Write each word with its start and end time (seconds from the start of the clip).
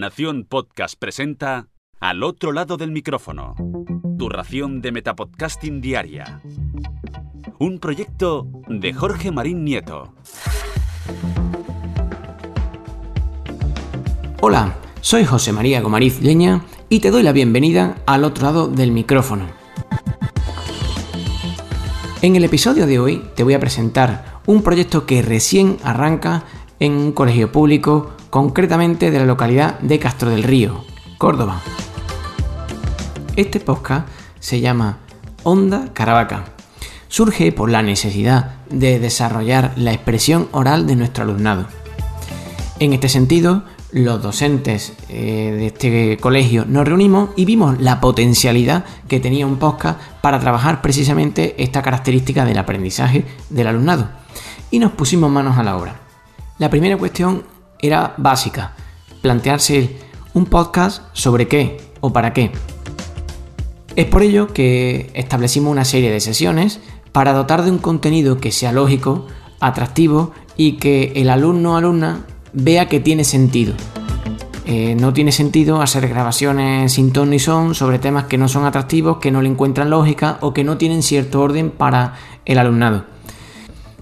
Nación 0.00 0.46
Podcast 0.48 0.94
presenta 0.98 1.68
Al 2.00 2.22
otro 2.22 2.52
lado 2.52 2.78
del 2.78 2.90
micrófono. 2.90 3.54
Tu 4.18 4.30
ración 4.30 4.80
de 4.80 4.92
Metapodcasting 4.92 5.82
Diaria. 5.82 6.40
Un 7.58 7.78
proyecto 7.80 8.48
de 8.66 8.94
Jorge 8.94 9.30
Marín 9.30 9.62
Nieto. 9.62 10.14
Hola, 14.40 14.78
soy 15.02 15.26
José 15.26 15.52
María 15.52 15.82
Gomariz 15.82 16.22
Leña 16.22 16.64
y 16.88 17.00
te 17.00 17.10
doy 17.10 17.22
la 17.22 17.32
bienvenida 17.32 17.96
al 18.06 18.24
otro 18.24 18.44
lado 18.44 18.68
del 18.68 18.92
micrófono. 18.92 19.48
En 22.22 22.36
el 22.36 22.44
episodio 22.44 22.86
de 22.86 22.98
hoy 22.98 23.22
te 23.36 23.42
voy 23.42 23.52
a 23.52 23.60
presentar 23.60 24.40
un 24.46 24.62
proyecto 24.62 25.04
que 25.04 25.20
recién 25.20 25.76
arranca 25.84 26.44
en 26.78 26.92
un 26.92 27.12
colegio 27.12 27.52
público, 27.52 28.14
concretamente 28.30 29.10
de 29.10 29.18
la 29.18 29.26
localidad 29.26 29.80
de 29.80 29.98
Castro 29.98 30.30
del 30.30 30.44
Río, 30.44 30.84
Córdoba. 31.18 31.60
Este 33.34 33.58
podcast 33.58 34.08
se 34.38 34.60
llama 34.60 34.98
Onda 35.42 35.92
Caravaca. 35.92 36.44
Surge 37.08 37.50
por 37.50 37.70
la 37.70 37.82
necesidad 37.82 38.54
de 38.70 39.00
desarrollar 39.00 39.72
la 39.76 39.92
expresión 39.92 40.48
oral 40.52 40.86
de 40.86 40.94
nuestro 40.94 41.24
alumnado. 41.24 41.66
En 42.78 42.92
este 42.92 43.08
sentido, 43.08 43.64
los 43.90 44.22
docentes 44.22 44.92
eh, 45.08 45.52
de 45.58 45.66
este 45.66 46.16
colegio 46.18 46.64
nos 46.66 46.86
reunimos 46.86 47.30
y 47.34 47.44
vimos 47.44 47.80
la 47.80 48.00
potencialidad 48.00 48.84
que 49.08 49.18
tenía 49.18 49.44
un 49.44 49.58
podcast 49.58 50.00
para 50.20 50.38
trabajar 50.38 50.80
precisamente 50.82 51.60
esta 51.60 51.82
característica 51.82 52.44
del 52.44 52.58
aprendizaje 52.58 53.24
del 53.48 53.66
alumnado. 53.66 54.08
Y 54.70 54.78
nos 54.78 54.92
pusimos 54.92 55.32
manos 55.32 55.58
a 55.58 55.64
la 55.64 55.76
obra. 55.76 55.96
La 56.58 56.70
primera 56.70 56.96
cuestión 56.96 57.42
era 57.82 58.14
básica, 58.16 58.74
plantearse 59.22 59.96
un 60.34 60.46
podcast 60.46 61.02
sobre 61.12 61.48
qué 61.48 61.80
o 62.00 62.12
para 62.12 62.32
qué. 62.32 62.50
Es 63.96 64.06
por 64.06 64.22
ello 64.22 64.48
que 64.48 65.10
establecimos 65.14 65.72
una 65.72 65.84
serie 65.84 66.10
de 66.10 66.20
sesiones 66.20 66.80
para 67.12 67.32
dotar 67.32 67.62
de 67.62 67.70
un 67.70 67.78
contenido 67.78 68.38
que 68.38 68.52
sea 68.52 68.72
lógico, 68.72 69.26
atractivo 69.58 70.32
y 70.56 70.72
que 70.72 71.12
el 71.16 71.30
alumno 71.30 71.74
o 71.74 71.76
alumna 71.76 72.24
vea 72.52 72.88
que 72.88 73.00
tiene 73.00 73.24
sentido. 73.24 73.74
Eh, 74.66 74.94
no 74.94 75.12
tiene 75.12 75.32
sentido 75.32 75.82
hacer 75.82 76.06
grabaciones 76.08 76.92
sin 76.92 77.12
ton 77.12 77.30
ni 77.30 77.40
son 77.40 77.74
sobre 77.74 77.98
temas 77.98 78.24
que 78.24 78.38
no 78.38 78.46
son 78.46 78.64
atractivos, 78.64 79.18
que 79.18 79.32
no 79.32 79.42
le 79.42 79.48
encuentran 79.48 79.90
lógica 79.90 80.38
o 80.40 80.54
que 80.54 80.62
no 80.62 80.76
tienen 80.78 81.02
cierto 81.02 81.40
orden 81.40 81.70
para 81.70 82.14
el 82.44 82.58
alumnado 82.58 83.04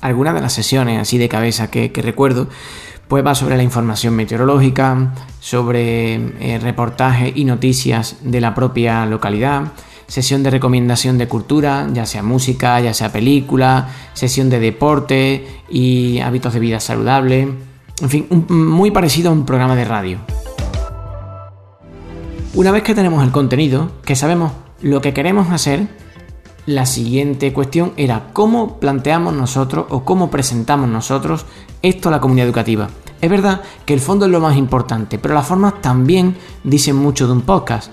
algunas 0.00 0.34
de 0.34 0.40
las 0.40 0.52
sesiones 0.52 1.00
así 1.00 1.18
de 1.18 1.28
cabeza 1.28 1.70
que, 1.70 1.90
recuerdo, 1.96 2.48
va 3.10 3.34
sobre 3.34 3.56
la 3.56 3.64
información 3.64 4.14
meteorológica, 4.14 5.14
sobre 5.40 6.14
eh, 6.14 6.58
reportajes 6.60 7.32
y 7.34 7.44
noticias 7.44 8.18
de 8.22 8.40
la 8.40 8.54
propia 8.54 9.04
localidad, 9.06 9.72
sesión 10.06 10.44
de 10.44 10.50
recomendación 10.50 11.18
de 11.18 11.26
cultura, 11.26 11.88
ya 11.92 12.06
sea 12.06 12.22
música, 12.22 12.80
ya 12.80 12.94
sea 12.94 13.10
película, 13.10 13.88
sesión 14.12 14.48
de 14.48 14.60
deporte 14.60 15.46
y 15.68 16.20
hábitos 16.20 16.54
de 16.54 16.60
vida 16.60 16.78
saludable, 16.78 17.48
en 18.00 18.08
fin, 18.08 18.26
muy 18.48 18.92
parecido 18.92 19.30
a 19.30 19.32
un 19.32 19.44
programa 19.44 19.74
de 19.74 19.84
radio. 19.84 20.18
Una 22.54 22.70
vez 22.70 22.82
que 22.82 22.94
tenemos 22.94 23.22
el 23.24 23.30
contenido, 23.30 23.90
que 24.04 24.16
sabemos 24.16 24.52
lo 24.82 25.00
que 25.00 25.12
queremos 25.12 25.50
hacer, 25.50 25.88
la 26.66 26.86
siguiente 26.86 27.52
cuestión 27.52 27.92
era 27.96 28.30
cómo 28.32 28.78
planteamos 28.78 29.34
nosotros 29.34 29.86
o 29.88 30.04
cómo 30.04 30.30
presentamos 30.30 30.88
nosotros 30.88 31.46
esto 31.82 32.08
a 32.08 32.12
la 32.12 32.20
comunidad 32.20 32.46
educativa. 32.46 32.88
Es 33.20 33.30
verdad 33.30 33.62
que 33.84 33.94
el 33.94 34.00
fondo 34.00 34.26
es 34.26 34.32
lo 34.32 34.40
más 34.40 34.56
importante, 34.56 35.18
pero 35.18 35.34
las 35.34 35.46
formas 35.46 35.80
también 35.80 36.36
dicen 36.64 36.96
mucho 36.96 37.26
de 37.26 37.32
un 37.32 37.42
podcast. 37.42 37.90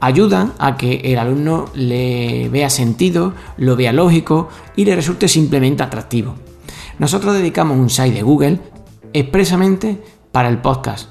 Ayudan 0.00 0.52
a 0.58 0.76
que 0.76 1.00
el 1.04 1.18
alumno 1.18 1.66
le 1.74 2.48
vea 2.50 2.70
sentido, 2.70 3.34
lo 3.56 3.74
vea 3.74 3.92
lógico 3.92 4.48
y 4.76 4.84
le 4.84 4.94
resulte 4.94 5.26
simplemente 5.26 5.82
atractivo. 5.82 6.34
Nosotros 6.98 7.34
dedicamos 7.34 7.78
un 7.78 7.90
site 7.90 8.14
de 8.14 8.22
Google 8.22 8.60
expresamente 9.12 10.00
para 10.30 10.48
el 10.48 10.58
podcast. 10.58 11.10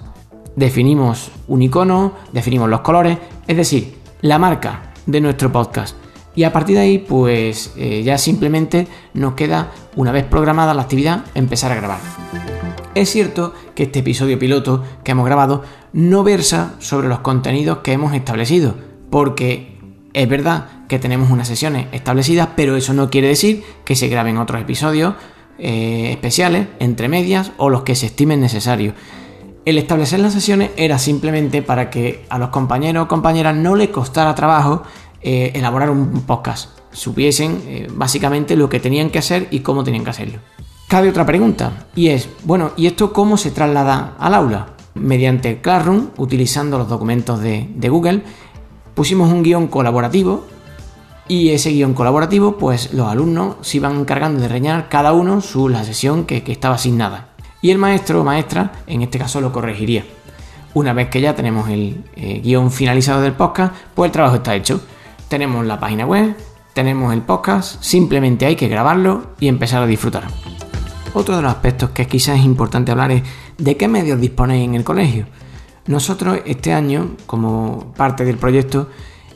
Definimos 0.56 1.32
un 1.48 1.62
icono, 1.62 2.14
definimos 2.32 2.70
los 2.70 2.82
colores, 2.82 3.18
es 3.46 3.58
decir, 3.58 3.98
la 4.22 4.40
marca 4.40 4.94
de 5.06 5.22
nuestro 5.22 5.52
podcast 5.52 6.07
y 6.38 6.44
a 6.44 6.54
partir 6.54 6.76
de 6.76 6.84
ahí 6.84 6.98
pues 7.00 7.74
eh, 7.76 8.04
ya 8.04 8.18
simplemente 8.20 8.88
nos 9.16 9.34
queda, 9.34 9.72
una 9.96 10.12
vez 10.12 10.24
programada 10.24 10.76
la 10.76 10.84
actividad, 10.84 11.26
empezar 11.34 11.72
a 11.72 11.76
grabar. 11.76 12.00
Es 12.94 13.10
cierto 13.10 13.56
que 13.74 13.84
este 13.84 14.00
episodio 14.00 14.38
piloto 14.38 14.84
que 15.04 15.12
hemos 15.12 15.26
grabado 15.26 15.64
no 15.94 16.24
versa 16.24 16.76
sobre 16.78 17.08
los 17.08 17.20
contenidos 17.20 17.80
que 17.80 17.94
hemos 17.94 18.14
establecido, 18.14 18.76
porque 19.10 19.80
es 20.14 20.30
verdad 20.30 20.86
que 20.88 21.00
tenemos 21.00 21.32
unas 21.32 21.48
sesiones 21.48 21.88
establecidas, 21.92 22.50
pero 22.56 22.76
eso 22.76 22.94
no 22.94 23.10
quiere 23.10 23.30
decir 23.30 23.64
que 23.84 23.96
se 23.96 24.08
graben 24.08 24.38
otros 24.38 24.62
episodios 24.62 25.16
eh, 25.58 26.12
especiales, 26.12 26.68
entre 26.80 27.10
medias 27.10 27.52
o 27.58 27.72
los 27.72 27.82
que 27.82 27.96
se 27.96 28.06
estimen 28.06 28.42
necesarios. 28.42 28.94
El 29.66 29.80
establecer 29.80 30.20
las 30.20 30.34
sesiones 30.34 30.70
era 30.78 31.00
simplemente 31.00 31.64
para 31.64 31.90
que 31.90 32.26
a 32.30 32.38
los 32.38 32.50
compañeros 32.50 33.06
o 33.06 33.08
compañeras 33.08 33.56
no 33.56 33.76
les 33.76 33.90
costara 33.90 34.34
trabajo 34.36 34.84
eh, 35.22 35.52
elaborar 35.56 35.90
un 35.90 36.22
podcast. 36.22 36.70
Supiesen 36.92 37.62
eh, 37.66 37.88
básicamente 37.92 38.56
lo 38.56 38.70
que 38.70 38.80
tenían 38.80 39.10
que 39.10 39.20
hacer 39.20 39.48
y 39.52 39.60
cómo 39.60 39.84
tenían 39.84 40.04
que 40.04 40.12
hacerlo. 40.12 40.40
Cabe 40.88 41.10
otra 41.10 41.26
pregunta 41.26 41.88
y 41.96 42.08
es, 42.10 42.30
bueno, 42.44 42.72
¿y 42.78 42.88
esto 42.88 43.12
cómo 43.12 43.38
se 43.38 43.52
traslada 43.52 44.16
al 44.20 44.34
aula? 44.34 44.68
Mediante 44.96 45.60
Classroom, 45.60 46.12
utilizando 46.18 46.78
los 46.78 46.88
documentos 46.88 47.42
de, 47.42 47.90
Google, 47.90 48.22
pusimos 48.94 49.32
un 49.32 49.44
guion 49.44 49.68
colaborativo 49.68 50.46
y 51.28 51.50
ese 51.50 51.72
guion 51.72 51.94
colaborativo, 51.94 52.58
pues 52.58 52.94
los 52.94 53.08
alumnos 53.08 53.58
se 53.62 53.78
iban 53.78 54.00
encargando 54.00 54.40
de 54.40 54.48
rellenar 54.48 54.88
cada 54.88 55.14
uno 55.14 55.42
su, 55.42 55.68
la 55.68 55.84
sesión 55.84 56.26
que, 56.26 56.42
estaba 56.48 56.76
asignada. 56.76 57.30
Y 57.62 57.72
el 57.72 57.80
maestro 57.80 58.22
o 58.22 58.24
maestra, 58.24 58.72
en 58.88 59.02
este 59.02 59.20
caso, 59.20 59.42
lo 59.42 59.52
corregiría. 59.52 60.06
Una 60.74 60.94
vez 60.94 61.10
que 61.10 61.22
ya 61.22 61.36
tenemos 61.36 61.70
el 61.70 62.06
eh, 62.16 62.40
guion 62.42 62.72
finalizado 62.72 63.22
del 63.22 63.34
podcast, 63.34 63.74
pues 63.94 64.08
el 64.08 64.14
trabajo 64.14 64.38
está 64.38 64.56
hecho 64.56 64.80
tenemos 65.28 65.66
la 65.66 65.80
página 65.80 66.06
web, 66.06 66.36
tenemos 66.74 67.14
el 67.14 67.22
podcast, 67.22 67.82
simplemente 67.82 68.46
hay 68.46 68.56
que 68.56 68.68
grabarlo 68.68 69.32
y 69.40 69.48
empezar 69.48 69.84
a 69.84 69.88
disfrutar. 69.88 70.28
Otro 71.14 71.36
de 71.36 71.42
los 71.42 71.52
aspectos 71.52 71.90
que 71.92 72.08
quizás 72.08 72.38
es 72.40 72.46
importante 72.46 72.92
hablar 72.92 73.12
es 73.12 73.24
de 73.58 73.78
qué 73.78 73.88
medios 73.88 74.22
disponéis 74.22 74.66
en 74.66 74.76
el 74.76 74.84
colegio. 74.84 75.26
Nosotros 75.88 76.40
este 76.46 76.74
año, 76.74 77.16
como 77.26 77.94
parte 77.96 78.26
del 78.26 78.38
proyecto, 78.38 78.90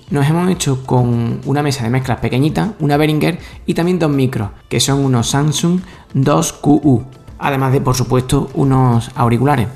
nos 0.09 0.29
hemos 0.29 0.49
hecho 0.49 0.85
con 0.85 1.39
una 1.45 1.63
mesa 1.63 1.83
de 1.83 1.89
mezclas 1.89 2.19
pequeñita, 2.19 2.73
una 2.79 2.97
Behringer 2.97 3.39
y 3.65 3.73
también 3.73 3.97
dos 3.97 4.11
micros, 4.11 4.49
que 4.67 4.81
son 4.81 5.03
unos 5.03 5.29
Samsung 5.29 5.79
2QU, 6.13 7.05
además 7.39 7.71
de 7.71 7.81
por 7.81 7.95
supuesto 7.95 8.49
unos 8.53 9.09
auriculares. 9.15 9.67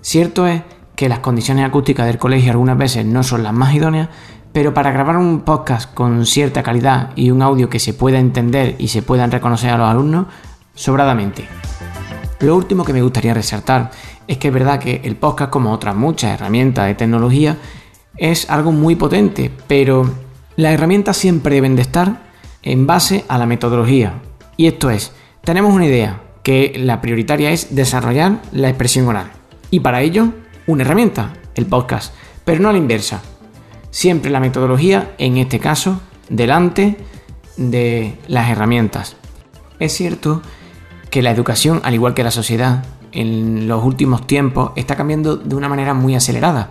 Cierto 0.00 0.46
es 0.46 0.62
que 0.96 1.08
las 1.08 1.20
condiciones 1.20 1.66
acústicas 1.66 2.06
del 2.06 2.18
colegio 2.18 2.52
algunas 2.52 2.78
veces 2.78 3.04
no 3.04 3.22
son 3.22 3.42
las 3.42 3.52
más 3.52 3.74
idóneas, 3.74 4.08
pero 4.52 4.74
para 4.74 4.92
grabar 4.92 5.16
un 5.16 5.40
podcast 5.40 5.92
con 5.94 6.26
cierta 6.26 6.62
calidad 6.62 7.10
y 7.16 7.30
un 7.30 7.42
audio 7.42 7.68
que 7.68 7.78
se 7.78 7.94
pueda 7.94 8.18
entender 8.18 8.76
y 8.78 8.88
se 8.88 9.02
puedan 9.02 9.30
reconocer 9.30 9.70
a 9.70 9.78
los 9.78 9.88
alumnos, 9.88 10.26
sobradamente. 10.74 11.46
Lo 12.40 12.56
último 12.56 12.84
que 12.84 12.92
me 12.92 13.02
gustaría 13.02 13.34
resaltar 13.34 13.90
es 14.26 14.38
que 14.38 14.48
es 14.48 14.54
verdad 14.54 14.78
que 14.78 15.00
el 15.04 15.16
podcast, 15.16 15.50
como 15.50 15.72
otras 15.72 15.94
muchas 15.94 16.32
herramientas 16.32 16.86
de 16.86 16.94
tecnología, 16.94 17.56
es 18.16 18.50
algo 18.50 18.72
muy 18.72 18.96
potente, 18.96 19.50
pero 19.66 20.10
las 20.56 20.72
herramientas 20.72 21.16
siempre 21.16 21.54
deben 21.54 21.76
de 21.76 21.82
estar 21.82 22.22
en 22.62 22.86
base 22.86 23.24
a 23.28 23.38
la 23.38 23.46
metodología. 23.46 24.14
Y 24.56 24.66
esto 24.66 24.90
es, 24.90 25.12
tenemos 25.44 25.72
una 25.72 25.86
idea, 25.86 26.20
que 26.42 26.72
la 26.76 27.00
prioritaria 27.00 27.50
es 27.50 27.74
desarrollar 27.74 28.40
la 28.52 28.68
expresión 28.68 29.06
oral. 29.06 29.30
Y 29.70 29.80
para 29.80 30.02
ello, 30.02 30.32
una 30.66 30.82
herramienta, 30.82 31.32
el 31.54 31.66
podcast, 31.66 32.12
pero 32.44 32.60
no 32.60 32.68
a 32.68 32.72
la 32.72 32.78
inversa. 32.78 33.22
Siempre 33.92 34.30
la 34.30 34.40
metodología, 34.40 35.14
en 35.18 35.36
este 35.36 35.60
caso, 35.60 36.00
delante 36.30 36.96
de 37.58 38.16
las 38.26 38.48
herramientas. 38.48 39.16
Es 39.78 39.92
cierto 39.92 40.40
que 41.10 41.20
la 41.20 41.30
educación, 41.30 41.82
al 41.84 41.92
igual 41.92 42.14
que 42.14 42.24
la 42.24 42.30
sociedad, 42.30 42.86
en 43.12 43.68
los 43.68 43.84
últimos 43.84 44.26
tiempos 44.26 44.72
está 44.76 44.96
cambiando 44.96 45.36
de 45.36 45.54
una 45.54 45.68
manera 45.68 45.92
muy 45.92 46.14
acelerada. 46.14 46.70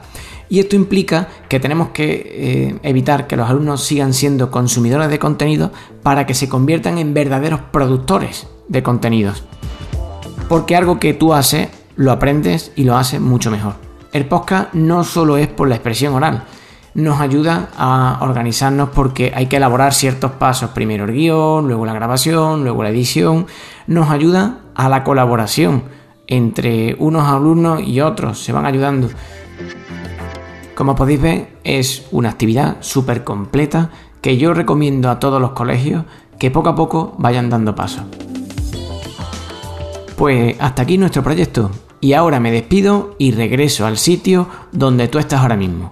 Y 0.49 0.59
esto 0.59 0.75
implica 0.75 1.27
que 1.47 1.59
tenemos 1.59 1.89
que 1.89 2.23
eh, 2.25 2.79
evitar 2.81 3.27
que 3.27 3.37
los 3.37 3.47
alumnos 3.47 3.83
sigan 3.83 4.15
siendo 4.15 4.49
consumidores 4.49 5.11
de 5.11 5.19
contenido 5.19 5.71
para 6.01 6.25
que 6.25 6.33
se 6.33 6.49
conviertan 6.49 6.97
en 6.97 7.13
verdaderos 7.13 7.61
productores 7.71 8.47
de 8.67 8.81
contenidos. 8.81 9.43
Porque 10.49 10.75
algo 10.75 10.99
que 10.99 11.13
tú 11.13 11.35
haces, 11.35 11.69
lo 11.95 12.11
aprendes 12.11 12.71
y 12.75 12.83
lo 12.83 12.97
haces 12.97 13.21
mucho 13.21 13.51
mejor. 13.51 13.75
El 14.11 14.25
podcast 14.25 14.73
no 14.73 15.03
solo 15.03 15.37
es 15.37 15.47
por 15.47 15.69
la 15.69 15.75
expresión 15.75 16.15
oral, 16.15 16.45
nos 16.93 17.21
ayuda 17.21 17.69
a 17.77 18.19
organizarnos 18.21 18.89
porque 18.89 19.31
hay 19.33 19.47
que 19.47 19.57
elaborar 19.57 19.93
ciertos 19.93 20.31
pasos, 20.31 20.71
primero 20.71 21.05
el 21.05 21.13
guion, 21.13 21.67
luego 21.67 21.85
la 21.85 21.93
grabación, 21.93 22.63
luego 22.63 22.83
la 22.83 22.89
edición, 22.89 23.47
nos 23.87 24.09
ayuda 24.09 24.59
a 24.75 24.89
la 24.89 25.03
colaboración 25.03 25.83
entre 26.27 26.95
unos 26.99 27.27
alumnos 27.27 27.81
y 27.81 28.01
otros, 28.01 28.43
se 28.43 28.51
van 28.51 28.65
ayudando. 28.65 29.09
Como 30.75 30.95
podéis 30.95 31.21
ver, 31.21 31.57
es 31.63 32.07
una 32.11 32.29
actividad 32.29 32.77
súper 32.79 33.23
completa 33.23 33.89
que 34.21 34.37
yo 34.37 34.53
recomiendo 34.53 35.09
a 35.09 35.19
todos 35.19 35.41
los 35.41 35.51
colegios 35.51 36.05
que 36.39 36.51
poco 36.51 36.69
a 36.69 36.75
poco 36.75 37.15
vayan 37.17 37.49
dando 37.49 37.75
paso. 37.75 38.03
Pues 40.15 40.55
hasta 40.59 40.83
aquí 40.83 40.97
nuestro 40.97 41.23
proyecto. 41.23 41.71
Y 41.99 42.13
ahora 42.13 42.39
me 42.39 42.51
despido 42.51 43.15
y 43.19 43.31
regreso 43.31 43.85
al 43.85 43.97
sitio 43.97 44.47
donde 44.71 45.07
tú 45.07 45.19
estás 45.19 45.41
ahora 45.41 45.55
mismo, 45.55 45.91